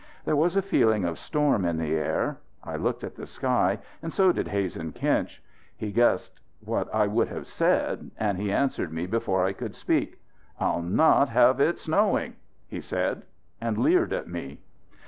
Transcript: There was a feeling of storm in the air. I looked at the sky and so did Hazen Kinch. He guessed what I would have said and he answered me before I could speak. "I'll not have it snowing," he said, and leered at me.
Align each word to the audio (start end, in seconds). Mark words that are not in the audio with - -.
There 0.25 0.35
was 0.35 0.55
a 0.55 0.63
feeling 0.63 1.05
of 1.05 1.19
storm 1.19 1.63
in 1.63 1.77
the 1.77 1.93
air. 1.95 2.39
I 2.63 2.75
looked 2.75 3.03
at 3.03 3.13
the 3.17 3.27
sky 3.27 3.77
and 4.01 4.11
so 4.11 4.31
did 4.31 4.47
Hazen 4.47 4.93
Kinch. 4.93 5.43
He 5.77 5.91
guessed 5.91 6.39
what 6.59 6.91
I 6.91 7.05
would 7.05 7.27
have 7.27 7.45
said 7.45 8.09
and 8.17 8.39
he 8.39 8.51
answered 8.51 8.91
me 8.91 9.05
before 9.05 9.45
I 9.45 9.53
could 9.53 9.75
speak. 9.75 10.19
"I'll 10.59 10.81
not 10.81 11.29
have 11.29 11.59
it 11.59 11.77
snowing," 11.77 12.33
he 12.67 12.81
said, 12.81 13.21
and 13.61 13.77
leered 13.77 14.11
at 14.11 14.27
me. 14.27 14.61